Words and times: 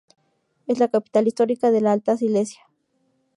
Es 0.65 0.79
la 0.79 0.87
capital 0.87 1.27
histórica 1.27 1.69
de 1.69 1.79
la 1.79 1.91
Alta 1.91 2.17
Silesia. 2.17 2.61